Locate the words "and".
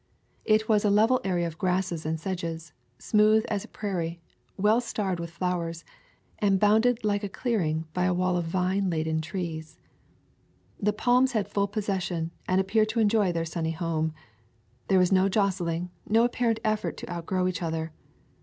2.07-2.19, 6.39-6.59, 12.47-12.59